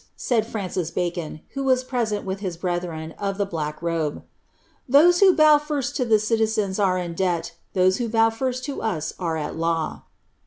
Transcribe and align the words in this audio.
said 0.17 0.47
Francis 0.47 0.89
Bacon, 0.89 1.41
who 1.53 1.63
was 1.63 1.83
present 1.83 2.25
9 2.25 2.51
brethren 2.59 3.11
of 3.19 3.37
the 3.37 3.45
black 3.45 3.79
robe, 3.83 4.23
"those 4.89 5.19
who 5.19 5.35
bow 5.35 5.59
first 5.59 5.95
to 5.95 6.05
the 6.05 6.17
citizens 6.17 6.77
debt; 7.13 7.53
those 7.73 7.97
who 7.97 8.09
bow 8.09 8.31
first 8.31 8.63
to 8.63 8.81
us 8.81 9.13
are 9.19 9.37
at 9.37 9.55
law." 9.55 10.01